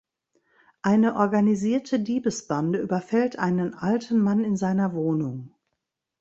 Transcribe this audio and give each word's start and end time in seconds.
Eine 0.81 1.13
organisierte 1.15 1.99
Diebesbande 1.99 2.79
überfällt 2.79 3.37
einen 3.37 3.75
alten 3.75 4.17
Mann 4.19 4.43
in 4.43 4.57
seiner 4.57 4.93
Wohnung. 4.95 5.53